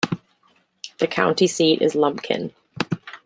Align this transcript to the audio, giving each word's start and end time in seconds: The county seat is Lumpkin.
The 0.97 1.05
county 1.05 1.45
seat 1.45 1.79
is 1.83 1.93
Lumpkin. 1.93 2.55